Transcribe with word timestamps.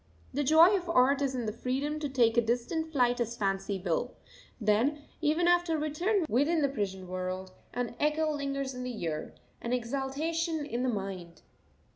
The 0.33 0.43
joy 0.43 0.75
of 0.75 0.89
art 0.89 1.21
is 1.21 1.35
in 1.35 1.47
freedom 1.53 1.99
to 1.99 2.09
take 2.09 2.35
a 2.35 2.41
distant 2.41 2.91
flight 2.91 3.19
as 3.19 3.37
fancy 3.37 3.79
will; 3.79 4.15
then, 4.59 5.03
even 5.21 5.47
after 5.47 5.77
return 5.77 6.25
within 6.27 6.63
the 6.63 6.69
prison 6.69 7.07
world, 7.07 7.51
an 7.75 7.93
echo 7.99 8.31
lingers 8.31 8.73
in 8.73 8.81
the 8.81 8.99
ear, 9.03 9.35
an 9.61 9.73
exaltation 9.73 10.65
in 10.65 10.81
the 10.81 10.89
mind. 10.89 11.43